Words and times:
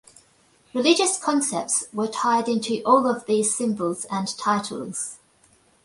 Religious 0.73 1.19
concepts 1.19 1.83
were 1.93 2.07
tied 2.07 2.49
into 2.49 2.81
all 2.83 3.05
of 3.05 3.27
these 3.27 3.55
symbols 3.55 4.07
and 4.09 4.35
titles. 4.35 5.19